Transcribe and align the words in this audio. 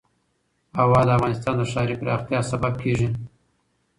هوا 0.79 1.01
د 1.07 1.09
افغانستان 1.17 1.55
د 1.57 1.61
ښاري 1.71 1.95
پراختیا 2.01 2.39
سبب 2.51 2.73
کېږي. 2.83 3.09